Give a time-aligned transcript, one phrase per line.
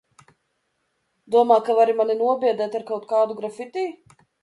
[1.35, 3.91] Domā, ka vari mani nobiedēt ar kaut kādu grafiti?